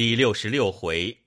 [0.00, 1.18] 第六十六回，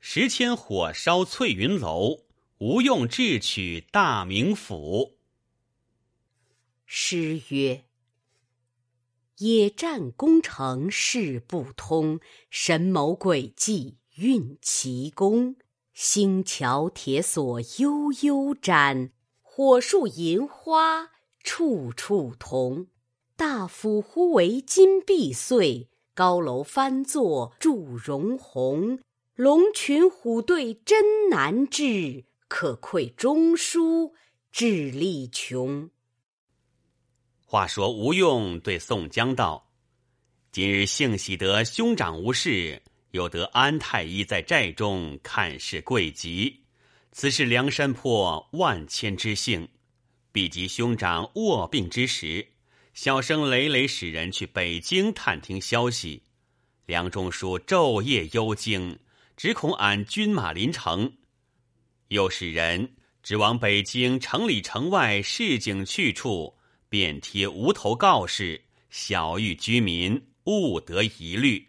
[0.00, 2.20] 时迁火烧翠云楼，
[2.56, 5.18] 吴用智取大名府。
[6.86, 7.84] 诗曰
[9.40, 12.18] ：“野战攻城势不通，
[12.48, 15.56] 神谋诡计运奇功。
[15.92, 19.12] 星桥铁索悠悠展，
[19.42, 21.10] 火树银花
[21.42, 22.86] 处处同。
[23.36, 29.00] 大府忽为金碧碎。”高楼翻作祝融红，
[29.34, 34.14] 龙群虎队真难治，可愧中书
[34.52, 35.90] 智力穷。
[37.44, 39.72] 话说吴用对宋江道
[40.52, 46.60] ：“今日幸喜得兄长无事，又得安太医在寨中看事贵急，
[47.10, 49.68] 此事梁山泊万千之幸，
[50.30, 52.46] 必及兄长卧病之时。”
[52.94, 56.22] 小生累累使人去北京探听消息，
[56.86, 58.96] 梁中书昼夜忧惊，
[59.36, 61.12] 只恐俺军马临城。
[62.08, 66.54] 又使人直往北京城里城外市井去处，
[66.88, 71.66] 便贴无头告示，小谕居民勿得疑虑。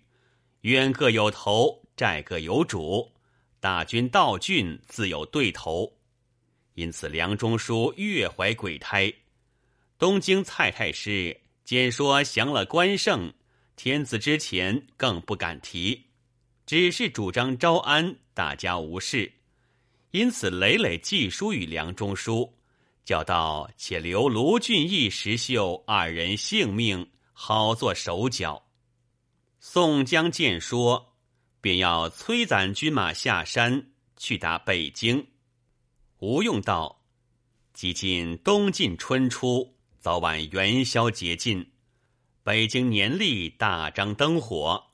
[0.61, 3.11] 冤各有头，债各有主，
[3.59, 5.91] 大军到郡自有对头。
[6.75, 9.11] 因此梁中书越怀鬼胎。
[9.97, 13.33] 东京蔡太师兼说降了关胜，
[13.77, 16.07] 天子之前更不敢提，
[16.65, 19.31] 只是主张招安，大家无事。
[20.11, 22.57] 因此累累寄书与梁中书，
[23.05, 28.65] 叫道：“且留卢俊义、石秀二人性命，好做手脚。”
[29.59, 31.15] 宋江见说，
[31.61, 35.25] 便要催攒军马下山去打北京。
[36.19, 37.01] 吴用道
[37.73, 39.73] ：“即今冬尽春初。”
[40.05, 41.71] 早晚元宵节近，
[42.43, 44.91] 北京年历大张灯火。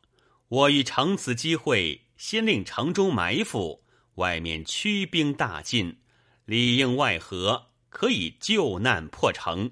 [0.47, 3.83] 我欲乘此机会，先令城中埋伏，
[4.15, 5.97] 外面驱兵大进，
[6.45, 9.71] 里应外合，可以救难破城。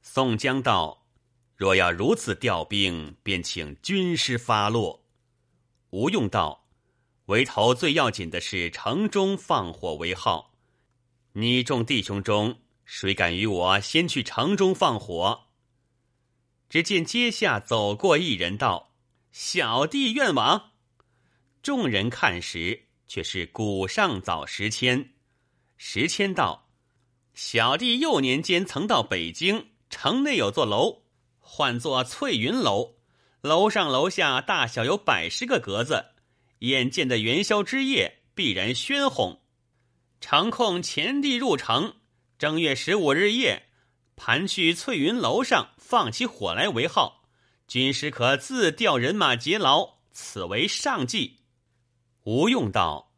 [0.00, 1.08] 宋江道
[1.56, 5.04] ：“若要如此调兵，便请军师发落。”
[5.92, 6.64] 吴用道
[7.28, 10.54] ：“为头最要紧的是城中放火为号，
[11.34, 15.46] 你众弟兄中。”谁敢与我先去城中放火？
[16.68, 18.92] 只见阶下走过一人，道
[19.32, 20.72] ：“小弟愿往。”
[21.62, 25.14] 众人看时，却是古上早时迁。
[25.76, 26.68] 时迁道
[27.32, 31.04] ：“小弟幼年间曾到北京城内有座楼，
[31.38, 32.96] 唤作翠云楼，
[33.40, 36.12] 楼上楼下大小有百十个格子。
[36.60, 39.40] 眼见的元宵之夜，必然喧哄。
[40.20, 41.96] 常控前地入城。”
[42.44, 43.62] 正月十五日夜，
[44.16, 47.24] 盘去翠云楼上放起火来为号，
[47.66, 51.38] 军师可自调人马劫牢，此为上计。
[52.24, 53.14] 吴用道：“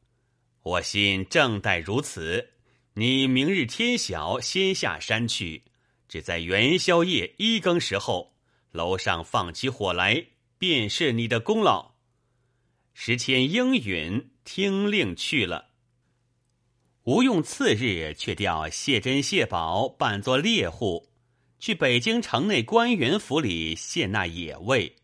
[0.62, 2.50] 我心正待如此。
[2.94, 5.64] 你明日天晓，先下山去，
[6.08, 8.36] 只在元宵夜一更时候，
[8.70, 10.24] 楼上放起火来，
[10.56, 11.96] 便是你的功劳。”
[12.94, 15.70] 时迁应允，听令去了。
[17.06, 21.08] 吴用次日却调谢珍、谢宝扮作猎户，
[21.60, 24.96] 去北京城内官员府里献那野味。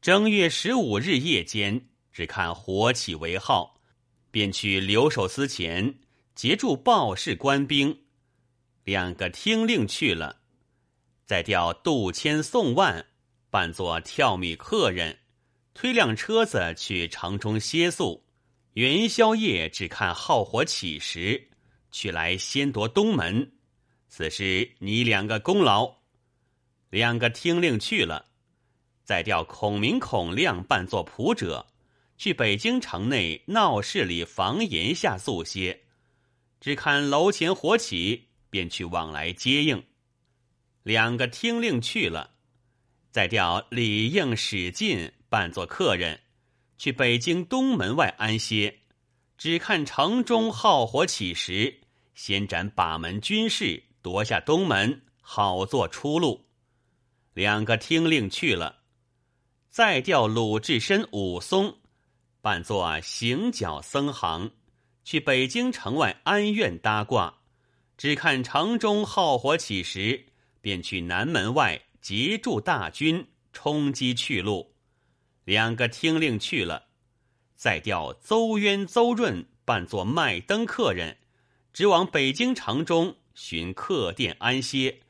[0.00, 3.80] 正月十五日夜间，只看火起为号，
[4.30, 5.98] 便去留守司前
[6.36, 8.02] 截住报事官兵，
[8.84, 10.42] 两个听令去了。
[11.24, 13.04] 再调杜迁、宋万
[13.50, 15.18] 扮作跳米客人，
[15.74, 18.25] 推辆车子去城中歇宿。
[18.76, 21.48] 元宵夜只看号火起时，
[21.90, 23.52] 去来先夺东门，
[24.06, 25.96] 此事你两个功劳。
[26.90, 28.26] 两个听令去了，
[29.02, 31.68] 再调孔明、孔亮扮作仆者，
[32.18, 35.84] 去北京城内闹市里房檐下宿歇，
[36.60, 39.82] 只看楼前火起，便去往来接应。
[40.82, 42.32] 两个听令去了，
[43.10, 46.20] 再调李应、史进扮作客人。
[46.78, 48.80] 去北京东门外安歇，
[49.38, 51.80] 只看城中号火起时，
[52.14, 56.44] 先斩把门军士，夺下东门，好做出路。
[57.34, 58.78] 两个听令去了，
[59.68, 61.76] 再调鲁智深、武松，
[62.40, 64.50] 扮作行脚僧行，
[65.04, 67.38] 去北京城外安院搭挂，
[67.96, 70.26] 只看城中号火起时，
[70.60, 74.75] 便去南门外截住大军，冲击去路。
[75.46, 76.88] 两个听令去了，
[77.54, 81.18] 再调邹渊、邹润扮作卖灯客人，
[81.72, 85.02] 直往北京城中寻客店安歇。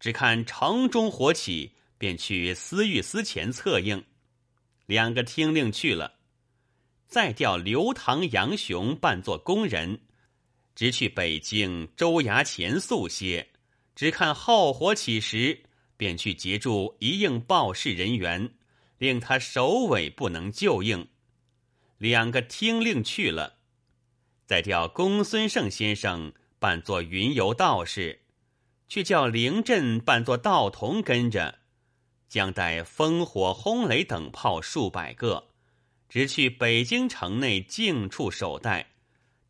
[0.00, 4.04] 只看城中火起，便去司御司前策应。
[4.86, 6.14] 两个听令去了，
[7.06, 10.00] 再调刘唐、杨雄扮作工人，
[10.74, 13.46] 直去北京州衙前宿歇，
[13.94, 15.62] 只看号火起时，
[15.96, 18.50] 便去截住一应报事人员，
[18.98, 21.08] 令他首尾不能就应。
[21.98, 23.58] 两个听令去了，
[24.46, 28.20] 再调公孙胜先生扮作云游道士，
[28.88, 31.60] 去叫凌震扮作道童跟着，
[32.28, 35.48] 将带烽火、轰雷等炮数百个。
[36.08, 38.92] 直去北京城内静处守待，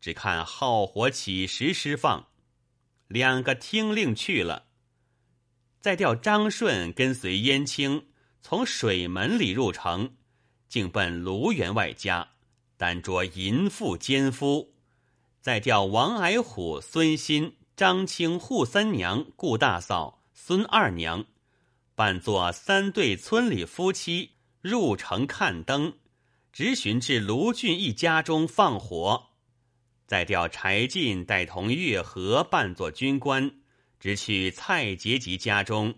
[0.01, 2.27] 只看号火起时释放。
[3.07, 4.65] 两个听令去了，
[5.79, 8.07] 再调张顺跟随燕青
[8.47, 10.17] 从水门里入城，
[10.69, 12.27] 竟奔卢员外家，
[12.77, 14.71] 单着淫妇奸夫。
[15.41, 21.25] 再调王矮虎、孙新、张青、扈三娘、顾大嫂、孙二娘，
[21.95, 25.93] 扮作三对村里夫妻入城看灯。
[26.53, 29.29] 直寻至卢俊义家中放火，
[30.05, 33.51] 再调柴进带同月和扮作军官，
[33.99, 35.95] 直去蔡杰吉家中，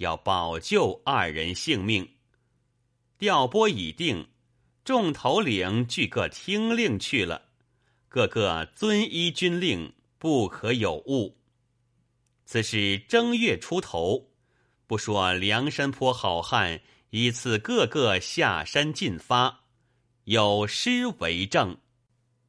[0.00, 2.16] 要保救二人性命。
[3.18, 4.28] 调拨已定，
[4.82, 7.50] 众头领俱各听令去了，
[8.08, 11.36] 个个遵依军令，不可有误。
[12.46, 14.30] 此是正月出头，
[14.86, 16.80] 不说梁山坡好汉
[17.10, 19.64] 依次个个下山进发。
[20.24, 21.76] 有诗为证：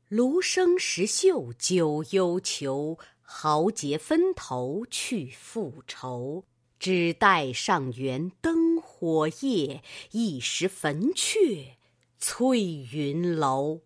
[0.07, 6.45] 芦生石秀九幽囚，豪杰分头去复仇。
[6.81, 11.77] 只待上元灯火夜，一时焚却
[12.17, 13.81] 翠云楼。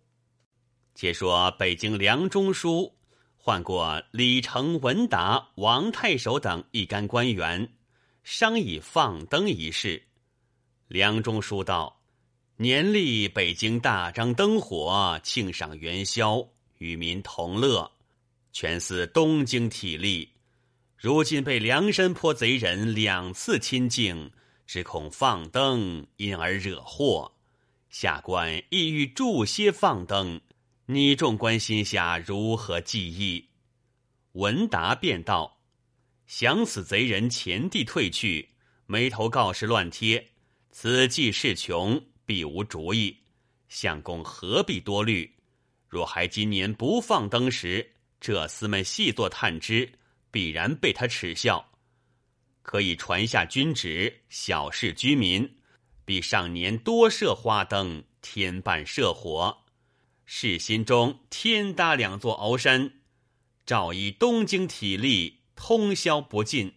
[0.94, 2.96] 且说北京梁中书
[3.36, 7.70] 换过李成、文达、王太守等一干官员，
[8.24, 10.02] 商议放灯一事。
[10.88, 12.02] 梁中书道。
[12.56, 17.92] 年历北京大张灯火，庆赏元宵，与民同乐，
[18.54, 20.30] 全似东京体力。
[21.06, 24.32] 如今被梁山坡贼人两次侵境，
[24.66, 27.32] 只恐放灯因而惹祸。
[27.92, 30.42] 下官意欲助些放灯，
[30.88, 33.48] 你众官心下如何计议？
[34.32, 35.60] 文达便道：
[36.26, 38.50] 想此贼人前地退去，
[38.88, 40.32] 眉头告示乱贴，
[40.72, 42.02] 此计势穷。
[42.26, 43.16] 必无主意，
[43.70, 45.32] 相公何必多虑？
[45.88, 49.88] 若还今年不放灯时，这厮们细作探知，
[50.36, 51.72] 必然被他耻笑。
[52.62, 55.50] 可以传下军旨，小事居民，
[56.04, 59.60] 比上年多设花灯，添办社火。
[60.26, 62.96] 市心中天搭两座鳌山，
[63.66, 66.74] 照以东京体力，通宵不尽。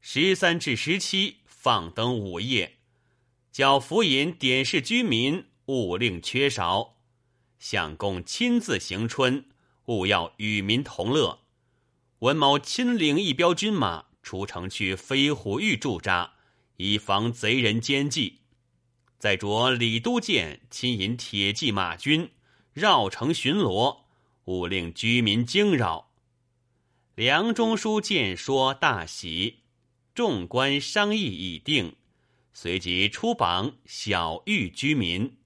[0.00, 2.78] 十三至十七放灯午夜。
[3.52, 6.96] 叫府尹点示居民，勿令缺少。
[7.60, 9.44] 相公亲自行春，
[9.84, 11.45] 勿要与民同乐。
[12.20, 16.32] 文某亲领一彪军马出城去飞虎峪驻扎，
[16.78, 18.40] 以防贼人奸计。
[19.18, 22.30] 再着李都监亲引铁骑马军
[22.72, 24.04] 绕城巡逻，
[24.44, 26.12] 勿令居民惊扰。
[27.14, 29.60] 梁中书见说大喜，
[30.14, 31.96] 众官商议已定。
[32.54, 35.36] 随即出榜小谕居民：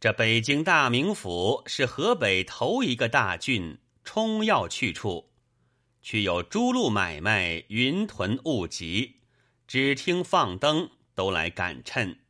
[0.00, 5.30] 这北京大名府是河北头一个大郡，冲要去处，
[6.04, 9.20] 却有诸路买卖、云屯雾集，
[9.66, 12.20] 只听放灯都来赶趁。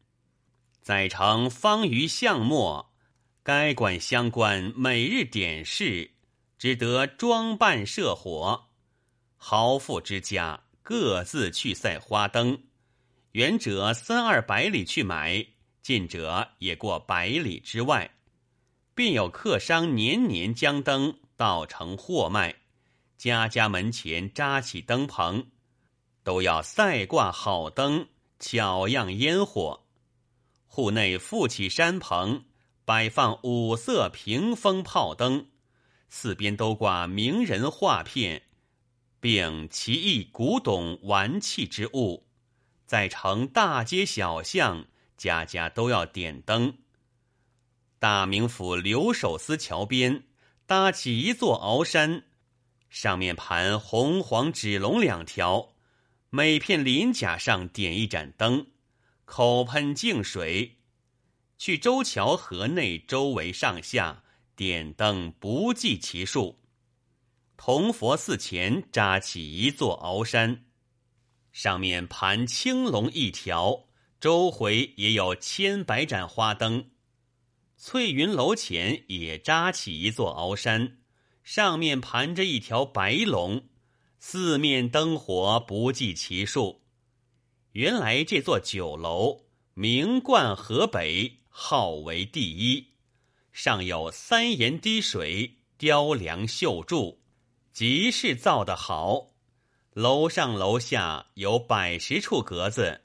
[0.81, 2.95] 在城方于巷陌，
[3.43, 6.13] 该管相关每日点事，
[6.57, 8.69] 只得装扮设火。
[9.37, 12.57] 豪富之家各自去赛花灯。
[13.33, 15.45] 远者三二百里去买，
[15.83, 18.09] 近者也过百里之外，
[18.95, 22.55] 便有客商年年将灯到城货卖，
[23.17, 25.47] 家家门前扎起灯棚，
[26.23, 29.85] 都要赛挂好灯，巧样烟火。
[30.67, 32.45] 户内复起山棚，
[32.85, 35.47] 摆放五色屏风炮灯，
[36.09, 38.43] 四边都挂名人画片，
[39.21, 42.27] 并奇异古董玩器之物。
[42.85, 44.85] 在城大街小巷，
[45.17, 46.77] 家家都要点灯。
[47.99, 50.25] 大名府留守司桥边
[50.67, 52.25] 搭起一座鳌山，
[52.95, 55.75] 上面盘红黄纸龙两条，
[56.31, 58.69] 每片鳞甲上点一盏灯，
[59.25, 60.77] 口喷净水。
[61.59, 64.23] 去周桥河内周围上下
[64.55, 66.61] 点灯不计其数。
[67.57, 70.67] 铜佛寺前扎起一座鳌山。
[71.51, 73.87] 上面盘青龙一条，
[74.21, 76.93] 周回也有千百盏花灯。
[77.77, 80.99] 翠云楼前也扎起一座鳌山，
[81.45, 83.65] 上面盘着一条白龙，
[84.19, 86.81] 四面灯火不计其数。
[87.73, 89.43] 原来这座酒楼
[89.75, 92.87] 名冠河北，号为第一，
[93.53, 97.21] 上有三檐滴水、雕梁绣柱，
[97.75, 99.35] 极是造得好。
[99.93, 103.03] 楼上楼下有百十处格子，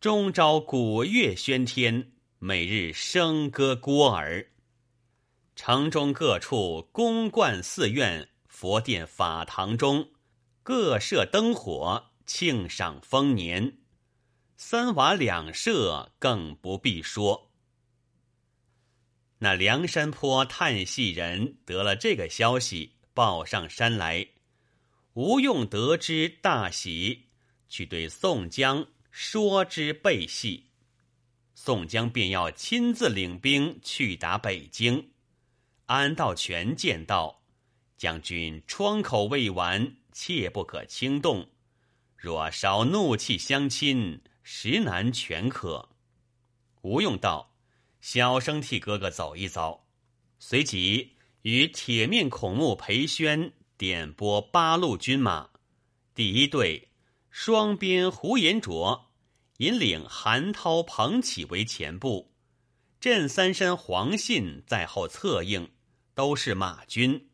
[0.00, 4.51] 终朝鼓乐喧天，每日笙歌聒耳。
[5.64, 10.08] 城中各处宫观寺院、佛殿法堂中，
[10.64, 13.78] 各设灯火，庆赏丰年。
[14.56, 17.52] 三瓦两舍更不必说。
[19.38, 24.26] 那梁山坡叹戏人得了这个消息，报上山来。
[25.12, 27.26] 吴用得知大喜，
[27.68, 30.72] 去对宋江说之备戏。
[31.54, 35.10] 宋江便要亲自领兵去打北京。
[35.92, 37.42] 安道全见道
[37.98, 41.50] ：“将军疮口未完，切不可轻动。
[42.16, 45.90] 若稍怒气相侵，实难全可。”
[46.80, 47.54] 吴用道
[48.00, 49.84] ：“小生替哥哥走一遭。”
[50.40, 53.52] 随即与铁面孔目裴宣。
[53.76, 55.50] 点拨八路军马，
[56.14, 56.88] 第一队
[57.30, 59.10] 双边胡延灼
[59.58, 62.32] 引领韩涛、彭起为前部，
[63.00, 65.68] 镇三山黄信在后策应，
[66.14, 67.28] 都是马军。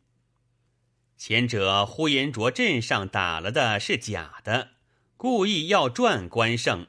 [1.17, 4.71] 前者呼延灼镇上打了的是假的，
[5.17, 6.87] 故意要赚关胜，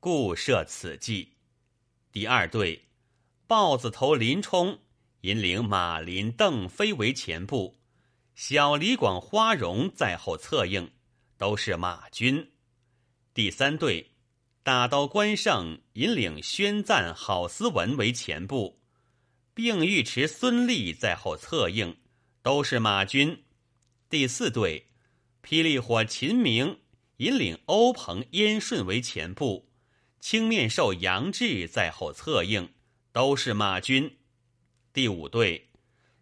[0.00, 1.34] 故设此计。
[2.10, 2.86] 第二队
[3.46, 4.78] 豹子头林冲
[5.20, 7.76] 引领马林、邓飞为前部。
[8.34, 10.90] 小李广、花荣在后策应，
[11.36, 12.52] 都是马军。
[13.34, 14.12] 第三队，
[14.62, 18.77] 大刀关胜引领宣赞、郝思文为前部，
[19.58, 21.96] 并尉迟孙立在后策应，
[22.44, 23.42] 都是马军。
[24.08, 24.86] 第四队，
[25.42, 26.78] 霹雳火秦明
[27.16, 29.68] 引领欧鹏、燕顺为前部，
[30.20, 32.72] 青面兽杨志在后策应，
[33.10, 34.18] 都是马军。
[34.92, 35.70] 第五队，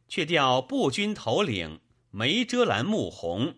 [0.09, 1.81] 却调步军头领。
[2.11, 3.57] 梅遮拦、穆弘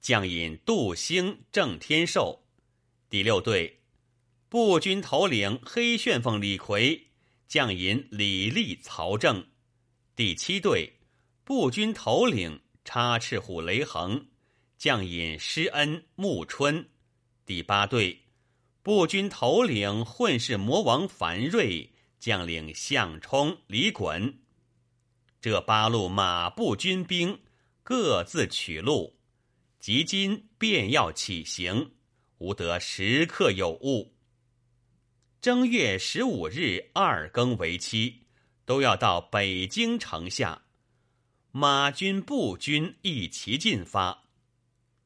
[0.00, 2.40] 将引杜兴、郑天寿；
[3.08, 3.82] 第六队
[4.48, 7.12] 步军头领黑旋风李逵
[7.54, 9.44] 将引李立、曹正；
[10.16, 10.94] 第七队
[11.44, 14.26] 步军头领插翅虎雷横
[14.76, 16.86] 将引施恩、穆春；
[17.46, 18.24] 第八队
[18.82, 24.34] 步军头领混世魔王樊瑞将领项冲、李衮。
[25.40, 27.38] 这八路马步军兵。
[27.84, 29.16] 各自取路，
[29.78, 31.92] 及今便要起行，
[32.38, 34.13] 吾得时刻有误。
[35.44, 38.20] 正月十五日二更为期，
[38.64, 40.62] 都要到北京城下。
[41.52, 44.22] 马军、步军一齐进发。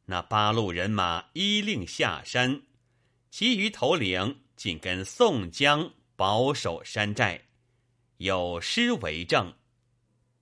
[0.05, 2.63] 那八路人马依令下山，
[3.33, 7.47] 其余头领紧跟宋江保守山寨，
[8.19, 9.53] 有诗为证。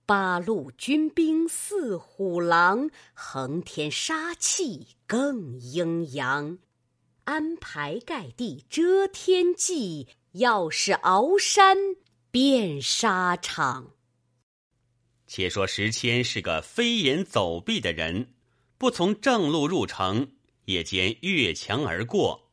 [0.05, 6.59] 八路军兵似虎狼，横天杀气更阴阳。
[7.27, 11.75] 安排盖地遮天际，要是鳌山
[12.31, 13.91] 变沙场。
[15.27, 18.33] 且说石迁是个飞檐走壁的人，
[18.77, 20.31] 不从正路入城，
[20.65, 22.49] 夜间越墙而过。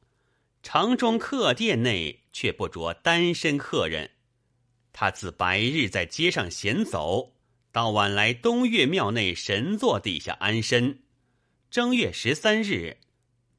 [0.60, 4.10] 城中客店内却不着单身客人，
[4.92, 7.34] 他自白日在街上闲走。
[7.70, 11.04] 到晚来东岳庙内神座底下安身，
[11.70, 12.98] 正月十三日，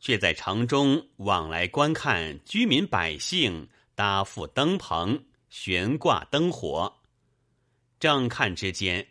[0.06, 6.98] 却在城中往来观看居民百姓搭覆灯棚、悬挂灯火。
[8.00, 9.08] 正看之间，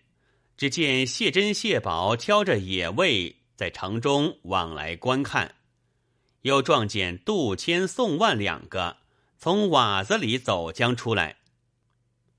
[0.56, 5.56] 只见谢珍、谢宝挑着野味在城中往来观看，
[6.42, 8.98] 又撞见杜迁、宋万两个
[9.36, 11.38] 从瓦子里走将出来。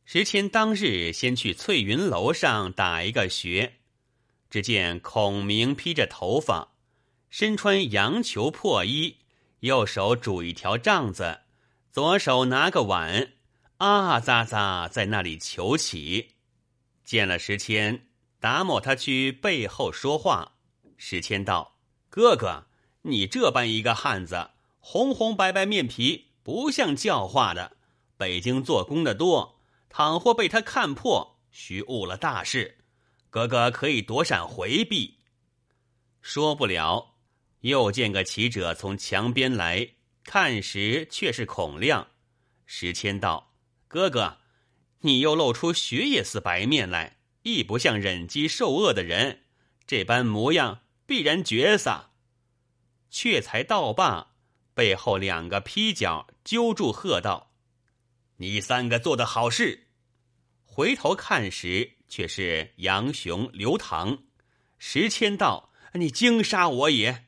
[0.06, 3.74] 石谦当日先去翠云楼上打一个穴，
[4.50, 6.75] 只见孔明披着头发，
[7.30, 9.18] 身穿羊裘破衣，
[9.60, 11.42] 右手拄一条杖子，
[11.92, 13.34] 左手拿个碗，
[13.78, 16.36] 啊喳喳在那里求乞。
[17.04, 18.08] 见了石谦，
[18.40, 20.54] 达摩他去背后说话。
[20.98, 21.78] 石谦道
[22.10, 22.68] ：“哥哥，
[23.02, 27.78] 你这般一个汉子，红红白白面皮，不像教化的。
[28.18, 29.54] 北京做工的多。”
[29.88, 32.80] 倘或被他看破，须误了大事。
[33.30, 35.20] 哥哥可以躲闪回避。
[36.22, 37.15] 说不了，
[37.66, 42.10] 又见个骑者从墙边来看时，却是孔亮。
[42.68, 43.56] 石谦道
[43.90, 44.38] ：“哥哥，
[45.00, 49.46] 你又露出雪野似白面来，亦不像忍饥受饿的人，
[49.88, 52.12] 这般模样必然绝撒。
[53.10, 54.36] 却才道罢，
[54.76, 57.52] 背后两个劈脚揪住，喝道
[58.38, 59.88] ：“你三个做的好事！”
[60.62, 64.20] 回头看时，却是杨雄、刘唐。
[64.78, 67.25] 石谦道：“你惊杀我也！”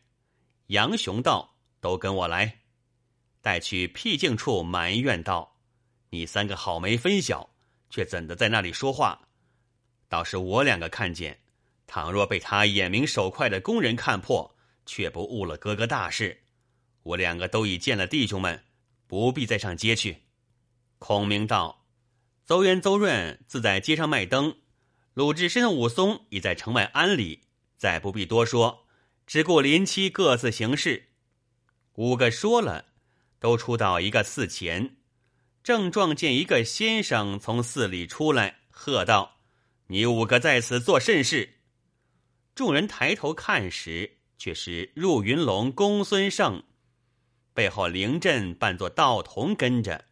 [0.68, 2.60] 杨雄道：“都跟我来。”
[3.42, 5.58] 带去僻静处埋怨道
[6.12, 7.50] ：“你三个好没分晓，
[7.90, 9.28] 却怎的在那里说话？
[10.08, 11.40] 倒是我两个看见，
[11.86, 14.54] 倘若被他眼明手快的工人看破。”
[14.90, 16.44] 却不误了哥哥大事，
[17.04, 18.64] 我两个都已见了弟兄们，
[19.06, 20.24] 不必再上街去。
[20.98, 21.84] 孔明道
[22.48, 24.56] ：“邹元、邹润自在街上卖灯，
[25.14, 27.44] 鲁智深、武松已在城外安里，
[27.76, 28.87] 再不必多说，
[29.28, 31.10] 只顾临期各自行事。”
[31.94, 32.86] 五个说了，
[33.40, 34.98] 都出到一个寺前，
[35.62, 39.38] 正撞见一个先生从寺里出来，喝道
[39.88, 41.58] ：“你五个在此做甚事？”
[42.56, 44.16] 众人抬头看时。
[44.40, 46.62] 却是入云龙公孙胜，
[47.56, 50.06] 背后灵阵扮作道童跟着，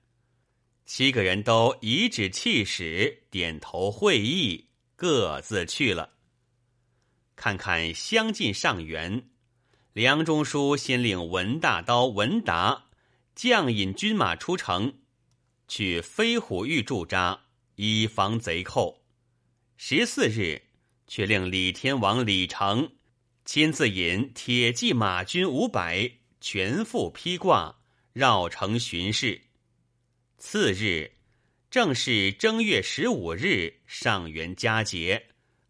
[0.88, 6.15] 七个人都颐指气使，点头会意，各自去了。
[7.36, 9.30] 看看相近上元，
[9.94, 12.86] 梁中书先令文大刀文达
[13.36, 14.94] 将引军马出城，
[15.68, 17.42] 去飞虎峪驻扎，
[17.76, 19.04] 以防贼寇。
[19.78, 20.62] 十四日，
[21.08, 22.90] 却令李天王李成。
[23.44, 26.10] 亲自引铁骑马军五百，
[26.42, 27.78] 全副披挂，
[28.12, 29.40] 绕城巡视。
[30.38, 31.12] 次日，
[31.70, 35.28] 正是正月十五日，上元佳节，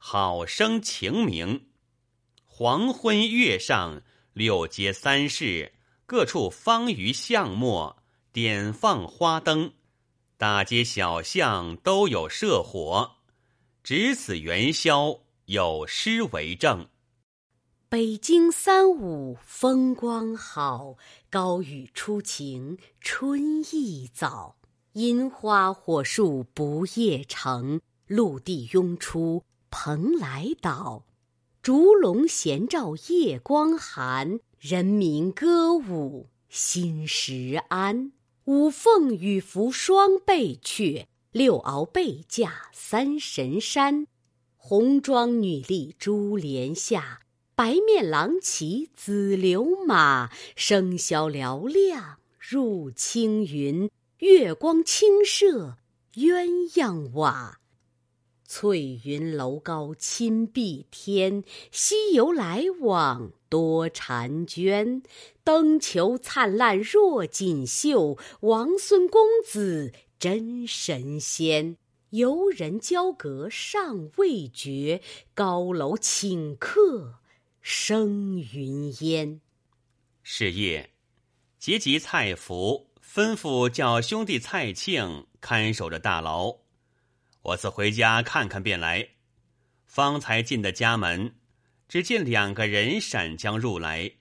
[0.08, 1.66] 好生晴明。
[2.44, 5.74] 黄昏月上，六街三市
[6.06, 7.98] 各处方于巷陌，
[8.32, 9.74] 点放花灯，
[10.38, 13.16] 大街小巷都有射火，
[13.82, 16.88] 值此元宵，有诗为证。
[17.90, 20.98] 北京三五风光好，
[21.32, 24.58] 高雨初晴春意早。
[24.94, 29.44] 樱花火树不夜城，陆地拥出
[29.77, 31.03] 蓬莱岛。
[31.61, 38.14] 烛龙闲照夜光寒，人民歌舞心时安。
[38.46, 44.07] 五凤羽服双背鹊，六鳌背驾三神山。
[44.55, 47.20] 红妆女立珠帘下。
[47.53, 53.92] 白面狼骑紫流马，笙箫嘹亮入青云。
[54.20, 55.75] 月光倾射
[56.14, 57.59] 鸳鸯瓦，
[58.48, 61.44] 翠云楼高侵碧天。
[61.72, 65.01] 西游来往多婵娟，
[65.44, 68.18] 灯球灿烂若锦绣。
[68.42, 71.77] 王孙公子真神仙，
[72.12, 75.01] 游人交阁尚未绝，
[75.34, 77.16] 高楼请客。
[77.62, 79.42] 生云烟。
[80.22, 80.92] 是夜，
[81.58, 86.65] 结集蔡福吩咐叫兄弟蔡庆看守着大牢。
[87.46, 89.08] 我自回家看看便来。
[89.86, 91.36] 方才进的家门，
[91.88, 94.12] 只见两个人闪将入来。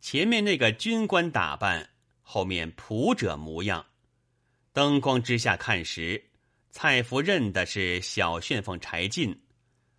[0.00, 1.90] 前面那个军官打扮，
[2.22, 3.86] 后面仆者模样。
[4.72, 6.30] 灯光之下看时，
[6.70, 9.42] 蔡福认的是小旋风柴进。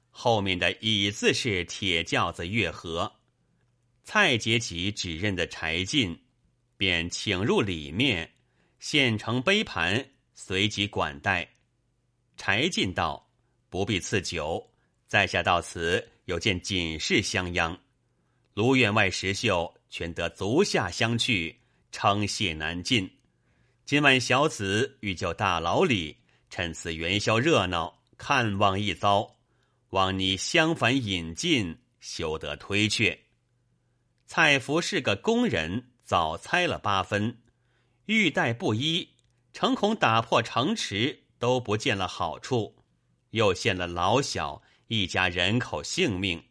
[0.10, 3.12] 后面的椅子是铁轿子月和，
[4.04, 6.18] 蔡杰吉只认得柴进，
[6.78, 8.32] 便请入里面，
[8.80, 11.50] 献成杯盘，随即管待。
[12.36, 13.30] 柴进道
[13.70, 14.72] ：“不必赐酒，
[15.08, 17.80] 在下到此有件紧事相央。
[18.54, 21.60] 卢员外石秀全得足下相去，
[21.92, 23.10] 称谢难尽。
[23.86, 26.18] 今晚小子欲就大牢里，
[26.50, 29.30] 趁此元宵热闹，看望一遭。”
[29.94, 33.26] 望你相反引进，休得推却。
[34.26, 37.38] 蔡福是个工人，早猜了八分，
[38.08, 39.10] 欲待不依，
[39.52, 42.74] 诚恐打破城池，都不见了好处，
[43.32, 46.42] 又陷了老小一家人口性命，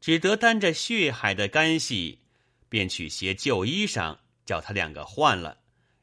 [0.00, 2.20] 只得担着血海的干系，
[2.68, 5.58] 便取些旧衣裳，叫他两个换了，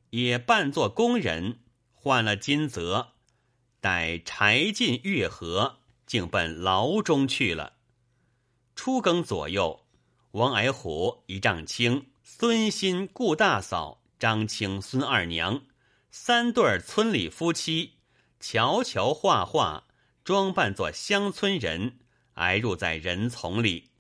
[0.10, 1.60] 也扮作工人，
[1.93, 3.13] 换了金泽，
[3.80, 5.78] 待柴进月河。
[6.06, 7.78] 竟奔牢中去了。
[8.76, 9.86] 初更左右，
[10.32, 15.62] 王矮虎、一丈青、孙新、顾大嫂、张青、孙二娘
[16.10, 17.93] 三对村里夫妻，
[18.41, 19.86] 瞧瞧画画，
[20.23, 21.99] 装扮作乡村人，
[22.34, 23.91] 挨入在人丛里，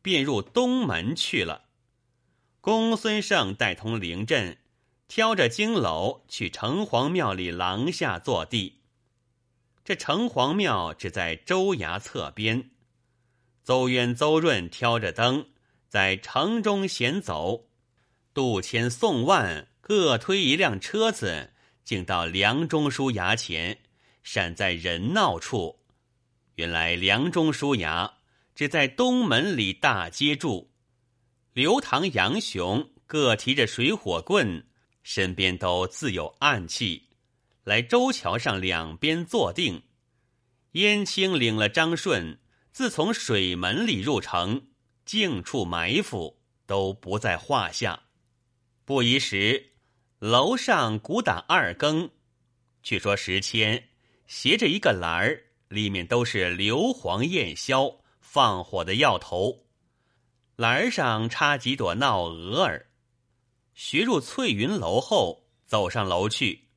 [0.00, 1.66] 便入东门去了。
[2.62, 4.56] 公孙胜带同灵阵，
[5.08, 8.80] 挑着经篓去城隍庙里廊下坐地，
[9.84, 12.70] 这城隍庙只在州衙侧边。
[13.62, 15.48] 邹渊、邹润挑着灯
[15.88, 17.66] 在城中闲走，
[18.32, 21.51] 杜迁、宋万各推一辆车子，
[21.84, 23.78] 竟到梁中书衙前，
[24.22, 25.80] 闪在人闹处。
[26.56, 28.10] 原来梁中书衙
[28.54, 30.70] 只在东门里大街住。
[31.52, 34.66] 刘唐、杨雄各提着水火棍，
[35.02, 37.08] 身边都自有暗器。
[37.64, 39.82] 来周桥上两边坐定，
[40.72, 42.38] 燕青领了张顺，
[42.72, 44.68] 自从水门里入城，
[45.04, 48.04] 静处埋伏，都不在话下。
[48.84, 49.71] 不一时，
[50.22, 52.08] 楼上鼓打二更，
[52.84, 53.88] 却说时迁
[54.28, 59.64] 携着一个篮儿，里面都是硫磺焰硝放火的药头，
[60.54, 62.86] 篮儿上插几朵闹蛾儿，
[63.74, 66.68] 学入翠云楼后，走上楼去。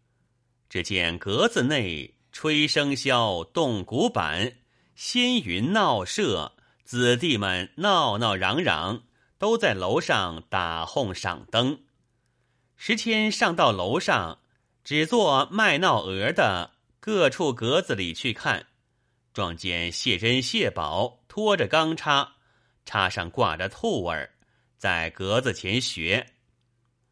[0.68, 4.54] 只见阁子内吹笙箫、动鼓板，
[4.96, 6.54] 仙云闹社，
[6.84, 9.04] 子弟们闹闹嚷嚷，
[9.38, 11.85] 都在楼上打哄赏灯。
[12.78, 14.40] 时迁上到楼上，
[14.84, 18.68] 只做卖闹鹅的各处格子里去看，
[19.34, 22.36] 撞见谢珍、谢宝拖着钢叉，
[22.86, 24.36] 叉上挂着兔儿，
[24.78, 26.34] 在格子前学。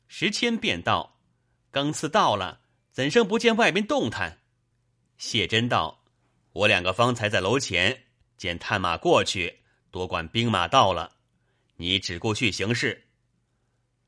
[0.08, 1.20] 时迁便道
[1.72, 2.62] ：“更次到了。”
[2.94, 4.42] 怎生不见外边动弹？
[5.18, 6.04] 谢真道
[6.54, 8.04] ：“我两个方才在楼前
[8.38, 11.14] 见探马过去，多管兵马到了。
[11.78, 13.08] 你只顾去行事。”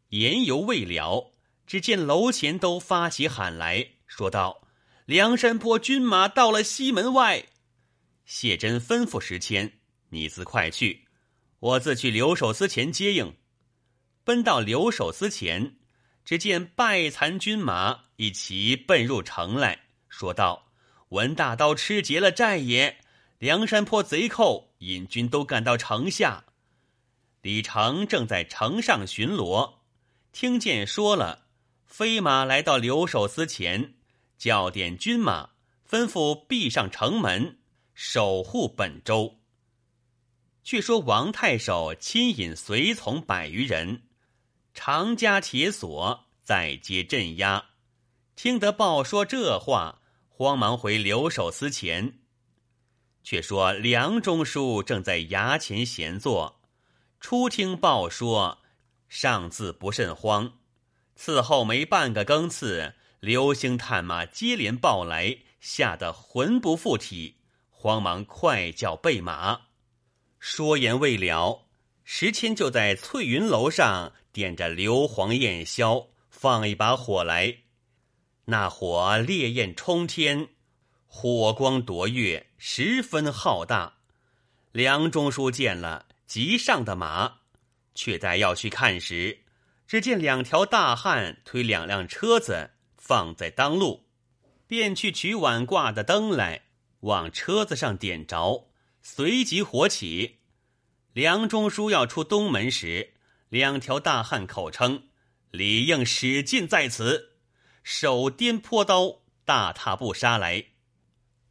[0.10, 1.34] 言犹未了，
[1.65, 4.62] 只见楼前都发起喊来，说道
[5.06, 7.45] ：“梁山坡军马到了西门外。”
[8.25, 11.06] 谢真吩咐时迁：“你自快去，
[11.60, 13.36] 我自去留守司前接应。”
[14.23, 15.78] 奔到留守司前。
[16.23, 20.71] 只见败残军马一齐奔入城来，说道
[21.10, 22.97] ：“文大刀吃劫了寨也，
[23.38, 26.45] 梁山坡贼寇引军都赶到城下。”
[27.43, 29.75] 李成正在城上巡逻，
[30.32, 31.44] 听见说了，
[31.86, 33.95] 飞马来到留守司前，
[34.38, 35.52] 叫点军马，
[35.89, 37.60] 吩咐闭上城门，
[37.93, 39.39] 守护本州。
[40.63, 44.02] 却说王太守亲引随从百余人。
[44.74, 47.63] 常加铁锁，在街镇压。
[48.36, 52.19] 听得报说这话，慌忙回留守司前。
[53.24, 56.62] 却说梁中书正在衙前闲坐，
[57.21, 58.60] 初听报说，
[59.08, 60.60] 尚自不甚慌。
[61.19, 67.38] 伺候没半个更次，流星探马接连报来，吓得魂不附体，
[67.69, 69.62] 慌忙快叫备马。
[70.39, 71.67] 说言未了，
[72.04, 74.13] 石谦就在翠云楼上。
[74.32, 77.60] 点着硫磺焰硝，放一把火来，
[78.43, 80.49] 那火烈焰冲天，
[81.08, 83.93] 火光夺月，十分浩大。
[84.73, 87.36] 梁中书见了，急上的马，
[87.93, 89.44] 却待要去看时，
[89.88, 94.08] 只见两条大汉推两辆车子放在当路，
[94.67, 96.63] 便去取碗挂的灯来，
[97.02, 98.69] 往车子上点着，
[99.02, 100.39] 随即火起。
[101.13, 103.13] 梁中书要出东门时。
[103.50, 105.08] 两条大汉口称
[105.52, 107.38] ：“李应使劲在此，
[107.84, 110.65] 手颠坡刀，大踏步杀来。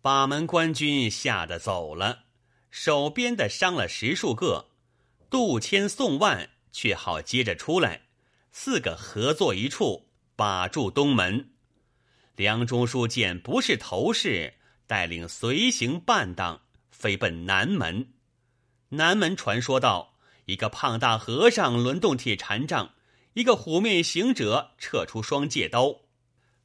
[0.02, 2.24] 把门官军吓得走了，
[2.70, 4.72] 手边的伤了十数个。
[5.30, 8.02] 杜迁、宋万却好接着出来，
[8.56, 11.50] 四个合作一处，把住东门。
[12.36, 14.54] 梁中书见不是头事，
[14.86, 18.14] 带领随行伴当，飞奔南门。
[18.90, 20.14] 南门传说道。
[20.44, 22.94] 一个胖大和尚抡动铁禅杖，
[23.32, 26.02] 一个虎面行者撤出双戒刀，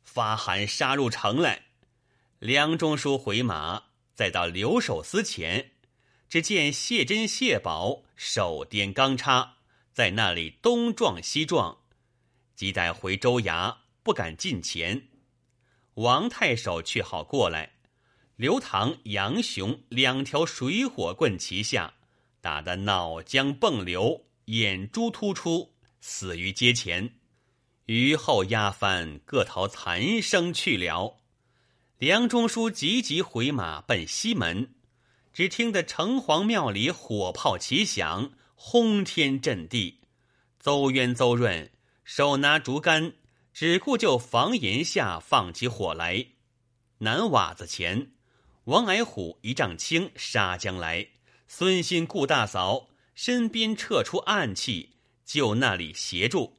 [0.03, 1.63] 发喊杀入城来。
[2.39, 5.71] 梁中书回马，再到留守司前，
[6.27, 9.55] 只见谢珍、谢宝手掂钢叉，
[9.93, 11.78] 在那里东撞西撞，
[12.59, 15.07] 急待回州衙，不敢近前。
[15.93, 17.71] 王太守却好过来，
[18.35, 21.93] 刘唐、杨雄两条水火棍齐下。
[22.41, 27.13] 打得脑浆迸流，眼珠突出，死于街前。
[27.85, 31.15] 余后押翻，各逃残生去了。
[31.97, 34.75] 梁中书急急回马奔西门，
[35.31, 40.01] 只听得城隍庙里火炮齐响，轰天震地。
[40.59, 41.71] 邹渊、邹润
[42.11, 43.13] 手拿竹竿，
[43.53, 46.25] 只顾就房檐下放起火来。
[46.97, 48.13] 南瓦子前，
[48.63, 51.07] 王矮虎一丈青杀将来。
[51.47, 56.57] 孙新、顾大嫂身边撤出暗器，就那里协助。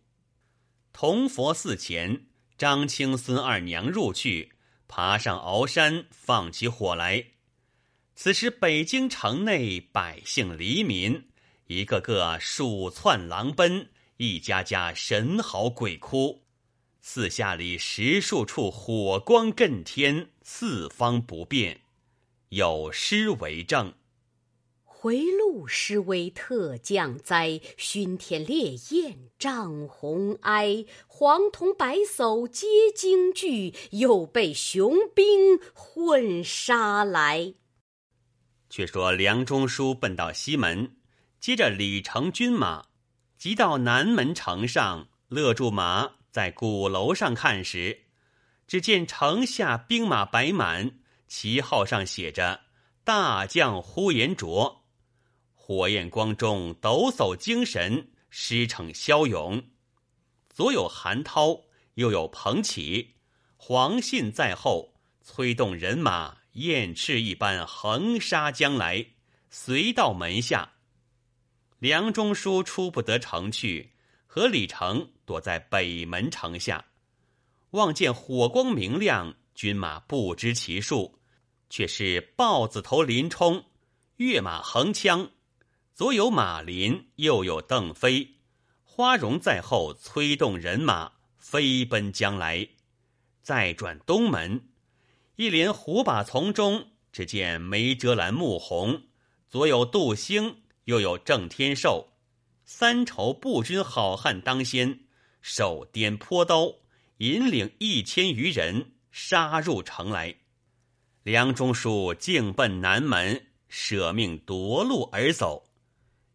[0.93, 4.53] 铜佛寺前，张青、孙二娘入去，
[4.87, 7.25] 爬上鳌山，放起火来。
[8.15, 11.29] 此时北京城内百姓黎民，
[11.67, 13.91] 一个个鼠窜狼奔，
[14.23, 16.43] 一家家神嚎鬼哭。
[17.01, 21.81] 四下里十数处火光震天，四方不变。
[22.51, 23.95] 有诗为证。
[24.85, 30.85] 回路失威特降灾，熏天烈焰涨红埃。
[31.07, 37.55] 黄铜白叟皆惊惧，又被雄兵混杀来。
[38.69, 40.95] 却说梁中书奔到西门，
[41.41, 42.85] 接着李成军马，
[43.41, 48.03] 即到南门城上，勒住马，在鼓楼上看时，
[48.67, 52.61] 只见城下兵马摆满，旗号上写着
[53.03, 54.85] “大将呼延灼”。
[55.57, 59.65] 火焰光中，抖擞精神，师骋骁勇。
[60.51, 61.63] 左有韩涛，
[61.95, 63.15] 右有彭起，
[63.57, 69.07] 黄信在后，催动人马，雁翅一般横杀将来。
[69.49, 70.73] 随到门下，
[71.81, 73.93] 梁中书出不得城去，
[74.27, 76.85] 和李成躲在北门城下，
[77.71, 81.19] 望见火光明亮，军马不知其数，
[81.71, 83.65] 却是豹子头林冲，
[84.17, 85.31] 跃马横枪。
[85.95, 88.37] 左有马林，右有邓飞，
[88.85, 92.69] 花荣在后催动人马飞奔将来。
[93.41, 94.69] 再转东门，
[95.37, 99.05] 一连虎把丛中，只见梅遮拦、穆弘，
[99.49, 102.13] 左有杜兴，又有郑天寿，
[102.65, 105.01] 三筹步军好汉当先，
[105.41, 106.75] 手颠坡刀，
[107.19, 110.37] 引领一千余人杀入城来。
[111.23, 115.69] 梁中书径奔南门，舍命夺路而走。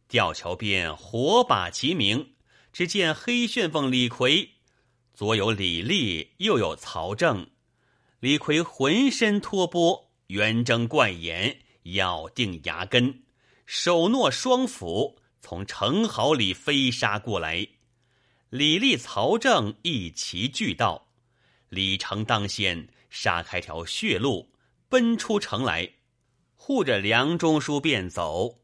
[0.07, 2.35] 吊桥边火把齐鸣，
[2.71, 4.51] 只见黑旋风李逵，
[5.13, 7.49] 左有李立，右有曹正。
[8.19, 13.23] 李逵浑身脱波，圆睁怪眼，咬定牙根，
[13.65, 17.67] 手握双斧，从城壕里飞杀过来。
[18.49, 21.07] 李立、曹正一齐俱到，
[21.69, 24.51] 李成当先，杀开条血路，
[24.87, 25.93] 奔出城来，
[26.55, 28.59] 护着梁中书便走。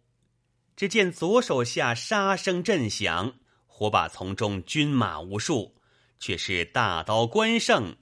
[0.75, 3.33] 只见左手下杀声震响，
[3.65, 5.75] 火把丛中军马无数，
[6.19, 7.97] 却是大刀关胜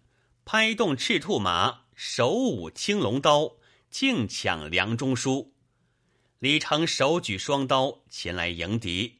[0.45, 3.53] 拍动赤兔马，手舞青龙刀，
[3.89, 5.53] 竟抢梁中书。
[6.39, 9.19] 李成手举双刀前来迎敌。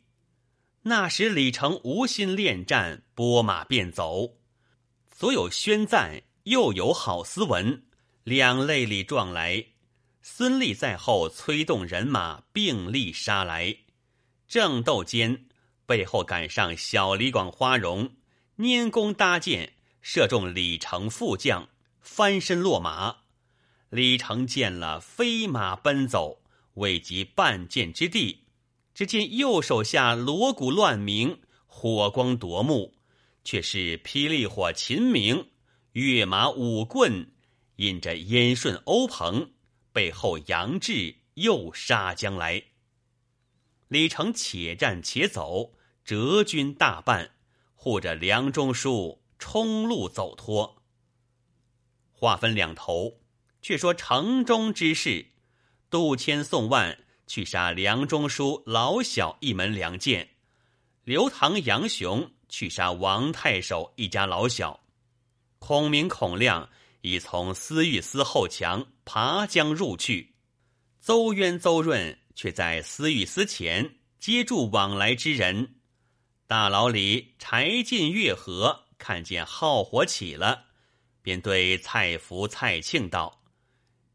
[0.83, 4.37] 那时李成无心恋战，拨马便走。
[5.11, 7.83] 左有宣赞，右有郝思文，
[8.23, 9.65] 两肋里撞来。
[10.21, 13.75] 孙立在后催动人马并力杀来，
[14.47, 15.45] 正斗间，
[15.85, 18.11] 背后赶上小李广、花荣，
[18.57, 21.67] 拈弓搭箭，射中李成副将，
[21.99, 23.17] 翻身落马。
[23.89, 26.41] 李成见了，飞马奔走，
[26.75, 28.45] 未及半箭之地，
[28.93, 32.95] 只见右手下锣鼓乱鸣，火光夺目，
[33.43, 35.49] 却是霹雳火秦明，
[35.93, 37.31] 跃马舞棍，
[37.77, 39.51] 引着燕顺、欧鹏。
[39.91, 42.63] 背后杨志又杀将来，
[43.87, 45.73] 李成且战且走，
[46.05, 47.31] 折军大半，
[47.73, 50.83] 护着梁中书冲路走脱。
[52.11, 53.19] 话分两头，
[53.63, 55.31] 却说城中之事，
[55.89, 56.97] 杜千、宋万
[57.27, 60.29] 去杀梁中书老小一门良贱，
[61.03, 64.79] 刘唐、杨雄去杀王太守一家老小，
[65.59, 66.69] 孔明、孔亮。
[67.01, 70.35] 已从司御司后墙爬将入去，
[70.99, 75.75] 邹渊、邹润却在司御司前接住往来之人。
[76.45, 80.65] 大牢里柴进、月和看见号火起了，
[81.21, 83.38] 便对蔡福、蔡庆道：“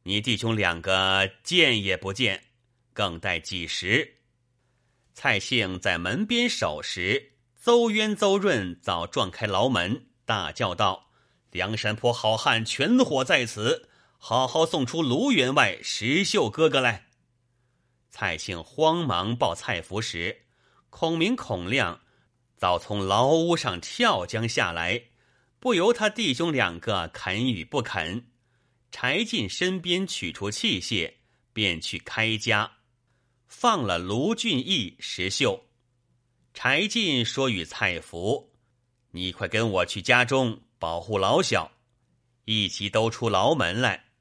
[0.05, 2.45] 你弟兄两个见也不见，
[2.93, 4.17] 更待几时？”
[5.15, 11.11] 蔡庆在门边守时，邹渊、邹润早撞开牢门，大叫道。
[11.51, 13.89] 梁山坡好汉全伙在此，
[14.19, 17.07] 好好送出卢员外、石秀哥哥来。
[18.11, 20.43] 蔡庆慌忙报蔡福时，
[20.91, 22.01] 孔明、孔亮
[22.57, 25.05] 早从牢屋上跳江下来，
[25.59, 28.27] 不由他弟兄两个肯与不肯。
[28.97, 31.15] 柴进身边取出器械，
[31.53, 32.77] 便去开家，
[33.49, 35.65] 放了卢俊义、石秀。
[36.53, 38.53] 柴进说与蔡福
[39.11, 41.73] ：“你快跟我去家中。”保护老小，
[42.45, 44.13] 一起都出牢门来。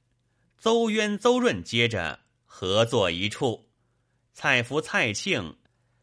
[0.57, 3.69] 邹渊、邹润接着合作一处。
[4.33, 5.57] 蔡福、蔡庆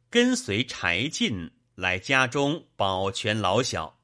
[0.09, 3.98] 跟随柴进来家中保全老小。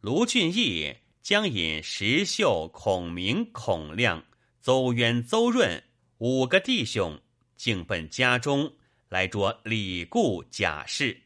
[0.00, 4.24] 卢俊义将引石秀、孔明、孔亮、
[4.60, 5.80] 邹渊、邹润
[6.18, 7.20] 五个弟兄，
[7.56, 8.74] 竟奔家中
[9.08, 11.22] 来捉李固、贾氏。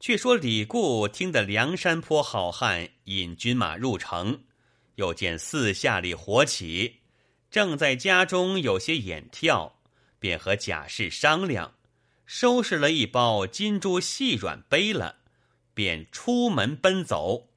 [0.00, 4.42] 却说李固听得梁山坡好汉引军马入城，
[4.96, 6.96] 又见四下里火起，
[7.48, 9.80] 正在家中有些眼跳，
[10.18, 11.74] 便和贾氏商量，
[12.26, 15.18] 收拾了一包金珠细软背了，
[15.74, 17.49] 便出门奔走。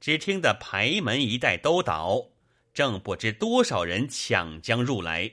[0.00, 2.28] 只听得牌门一带都倒，
[2.74, 5.32] 正不知多少人抢将入来。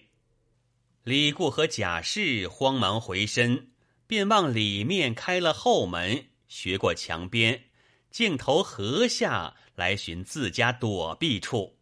[1.03, 3.69] 李固和贾氏慌忙回身。
[4.05, 7.63] 便往里面开了后门，学过墙边，
[8.11, 11.79] 径投河下来寻自家躲避处。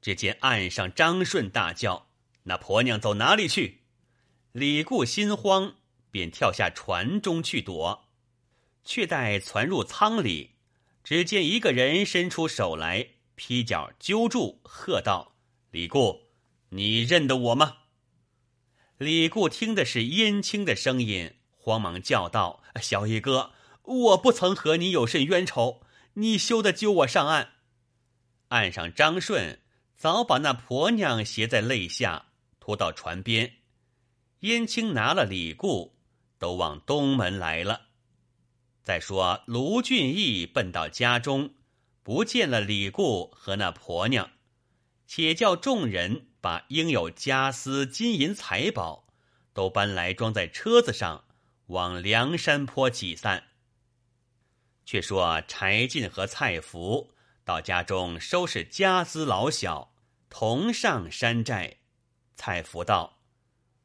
[0.00, 2.08] 只见岸上张顺大叫
[2.44, 3.82] ：“那婆娘走哪里去？”
[4.50, 5.76] 李固心慌，
[6.10, 8.08] 便跳下船中去躲。
[8.82, 10.56] 却待船入舱里，
[11.04, 15.34] 只见一个人伸出手来，劈脚揪住，喝道
[15.70, 16.28] ：“李固，
[16.70, 17.78] 你认得我吗？”
[18.98, 21.34] 李固听的是燕青的声音。
[21.56, 25.82] 慌忙叫道：“小义哥，我不曾和你有甚冤仇，
[26.14, 27.52] 你休得揪我上岸。”
[28.48, 29.60] 岸上张顺
[29.96, 32.26] 早把那婆娘携在肋下，
[32.60, 33.54] 拖到船边。
[34.40, 35.96] 燕青拿了李固，
[36.38, 37.91] 都往东门来了。
[38.82, 41.54] 再说卢俊义奔到家中，
[42.02, 44.30] 不见了李固和那婆娘，
[45.06, 49.08] 且叫众人把应有家私、金银财宝
[49.52, 51.24] 都搬来，装在车子上。
[51.66, 53.44] 往梁山坡挤散。
[54.84, 57.14] 却说柴进和蔡福
[57.44, 59.94] 到家中收拾家资老小，
[60.28, 61.78] 同上山寨。
[62.34, 63.20] 蔡福道：“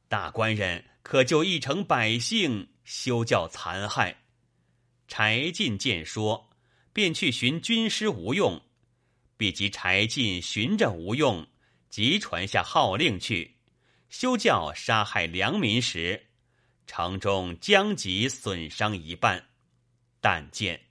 [0.10, 4.23] 大官人可救一城百姓，休教残害。”
[5.08, 6.50] 柴进见说，
[6.93, 8.62] 便去寻军师吴用。
[9.38, 11.46] 必及柴进寻着吴用，
[11.89, 13.56] 即传下号令去，
[14.10, 16.26] 休教杀害良民时。
[16.88, 19.50] 城中将及损伤一半，
[20.20, 20.82] 但见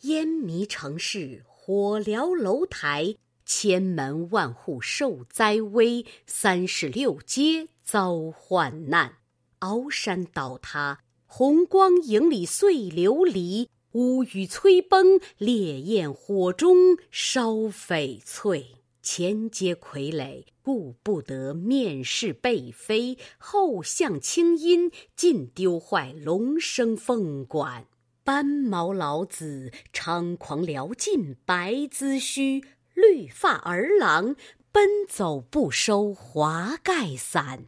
[0.00, 9.18] 烟迷城市，火燎楼台，千门万户受灾危，三十六街遭患难。
[9.60, 10.98] 鳌山倒塌，
[11.38, 18.76] 红光影里碎琉璃；乌宇摧崩，烈焰火中烧翡翠。
[19.02, 27.84] 前接傀儡，顾不得面试被飞；后向青阴，尽丢坏龙生凤管。
[28.24, 34.34] 斑毛老子猖狂撩尽白髭须，绿发儿郎
[34.72, 37.66] 奔走不收华盖伞。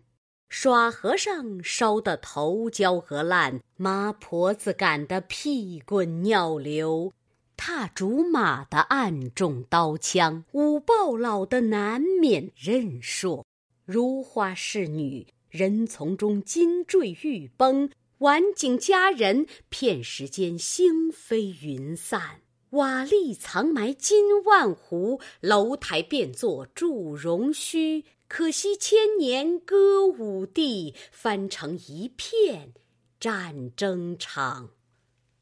[0.48, 7.12] 耍和尚烧得头焦额烂，麻婆子赶得屁滚尿流。
[7.56, 13.44] 踏竹马的暗中刀枪，舞豹老的难免刃槊。
[13.84, 22.40] 如花侍女，人丛中金坠玉崩；晚景佳人，片时间星飞云散。
[22.70, 28.04] 瓦砾藏埋金万斛，楼台变作祝融墟。
[28.28, 32.74] 可惜千年歌舞地，翻成一片
[33.18, 34.70] 战争场。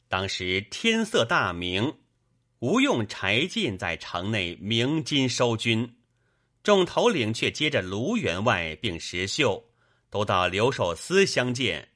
[0.09, 1.99] 当时天色大明。
[2.61, 5.99] 吴用、柴进在城内鸣金收军，
[6.63, 9.63] 众头领却接着卢员外并石秀，
[10.09, 11.91] 都到留守司相见，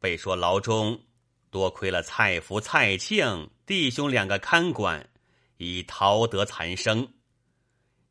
[0.00, 1.02] 被说牢中
[1.50, 5.10] 多亏了蔡福、蔡庆弟兄两个看管，
[5.58, 7.12] 已逃得残生。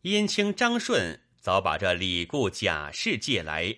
[0.02, 3.78] 燕青、张顺早把这李固、贾氏借来，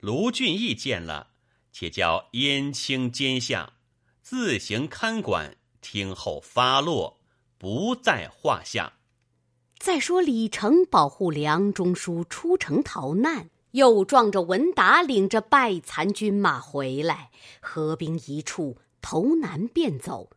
[0.00, 1.28] 卢俊义见了，
[1.72, 3.72] 且叫燕青监下，
[4.20, 7.18] 自行看管，听候发落。
[7.56, 8.98] 不在话下。
[9.78, 20.28] 再说李成保护梁中书出城逃难，又撞着文达领着败残军马回来，合兵一处，投南便走。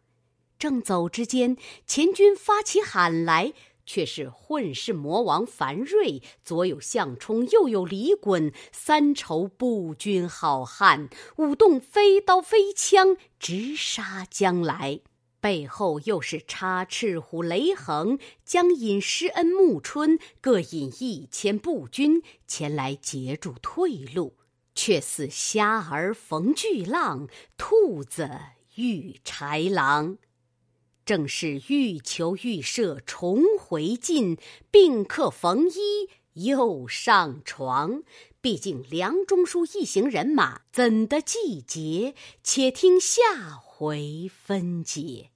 [0.57, 3.51] 正走之间，前军发起喊来，
[3.85, 15.01] 却是混世魔王樊瑞，左有项冲，右有李衮，三筹步军好汉，舞动飞刀飞枪，直杀将来。
[15.39, 24.37] 背后又是插翅虎雷横、将引施恩穆春各引一千步军前来截住退路，
[24.73, 27.27] 却似虾儿逢巨浪，
[27.57, 28.29] 兔子
[28.75, 30.17] 遇豺狼。
[31.05, 34.37] 正是欲求欲射重回禁，
[34.71, 38.03] 病客逢医又上床。
[38.39, 42.15] 毕竟梁中书一行人马怎的季节？
[42.43, 43.21] 且听下
[43.61, 45.32] 回分解。